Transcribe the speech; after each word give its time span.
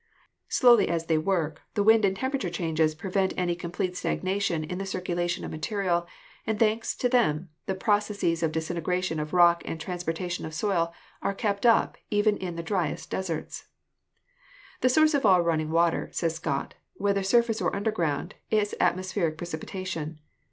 Slowly 0.49 0.89
as 0.89 1.05
they 1.05 1.19
work, 1.19 1.61
the 1.75 1.83
wind 1.83 2.05
and 2.05 2.15
temperature 2.17 2.49
changes 2.49 2.95
prevent 2.95 3.35
DESTRUCTIVE 3.35 3.37
AGENCIES 3.37 4.03
135 4.03 4.09
any 4.09 4.15
complete 4.17 4.41
stagnation 4.41 4.63
in 4.63 4.79
the 4.79 4.91
circulation 4.91 5.45
of 5.45 5.51
material, 5.51 6.07
and 6.47 6.57
thanks 6.57 6.95
to 6.95 7.07
them, 7.07 7.49
the 7.67 7.75
processes 7.75 8.41
of 8.41 8.51
disintegration 8.51 9.19
of 9.19 9.31
rock 9.31 9.61
and 9.63 9.79
transportation 9.79 10.43
of 10.43 10.55
soil 10.55 10.91
are 11.21 11.35
kept 11.35 11.67
up 11.67 11.97
even 12.09 12.35
in 12.37 12.55
the 12.55 12.63
dryest 12.63 13.11
deserts. 13.11 13.67
"The 14.79 14.89
source 14.89 15.13
of 15.13 15.23
all 15.23 15.43
running 15.43 15.69
water," 15.69 16.09
says 16.13 16.33
Scott, 16.33 16.73
"whether 16.95 17.21
surface 17.21 17.61
or 17.61 17.75
underground, 17.75 18.33
is 18.49 18.73
atmospheric 18.79 19.37
precipitation. 19.37 20.19